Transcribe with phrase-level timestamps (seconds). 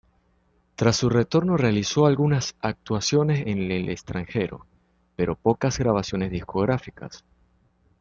[0.75, 4.65] Tras su retorno realizó algunas actuaciones en el extranjero,
[5.15, 7.23] pero pocas grabaciones discográficas.